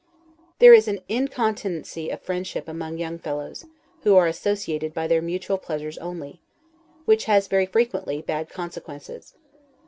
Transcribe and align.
There 0.57 0.73
is 0.73 0.87
an 0.87 1.01
incontinency 1.07 2.09
of 2.09 2.23
friendship 2.23 2.67
among 2.67 2.97
young 2.97 3.19
fellows, 3.19 3.67
who 4.01 4.15
are 4.15 4.25
associated 4.25 4.95
by 4.95 5.05
their 5.05 5.21
mutual 5.21 5.59
pleasures 5.59 5.99
only, 5.99 6.41
which 7.05 7.25
has, 7.25 7.47
very 7.47 7.67
frequently, 7.67 8.23
bad 8.23 8.49
consequences. 8.49 9.35